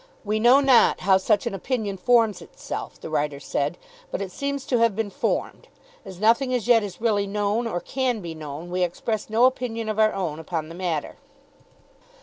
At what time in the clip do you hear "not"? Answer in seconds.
0.61-1.01